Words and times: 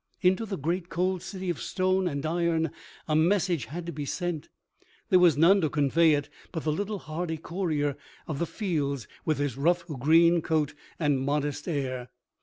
Into 0.21 0.47
the 0.47 0.57
great 0.57 0.89
cold 0.89 1.21
city 1.21 1.51
of 1.51 1.61
stone 1.61 2.07
and 2.07 2.25
iron 2.25 2.71
a 3.07 3.15
message 3.15 3.65
had 3.65 3.85
to 3.85 3.91
be 3.91 4.03
sent. 4.03 4.49
There 5.09 5.19
was 5.19 5.37
none 5.37 5.61
to 5.61 5.69
convey 5.69 6.13
it 6.13 6.27
but 6.51 6.63
the 6.63 6.71
little 6.71 6.97
hardy 6.97 7.37
courier 7.37 7.95
of 8.27 8.39
the 8.39 8.47
fields 8.47 9.07
with 9.25 9.37
his 9.37 9.57
rough 9.57 9.85
green 9.85 10.41
coat 10.41 10.73
and 10.97 11.19
modest 11.21 11.67
air. 11.67 12.09